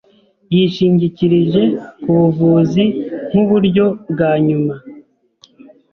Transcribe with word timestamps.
Yishingikirije 0.55 1.63
ku 2.01 2.09
buvuzi 2.19 2.83
nk'uburyo 3.29 3.85
bwa 4.11 4.31
nyuma. 4.47 4.73